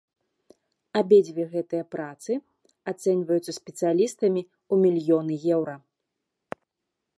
Абедзве 1.01 1.43
гэтыя 1.51 1.83
працы 1.95 2.31
ацэньваюцца 2.93 3.51
спецыялістамі 3.59 4.41
ў 4.73 4.75
мільёны 4.87 5.33
еўра. 5.59 5.75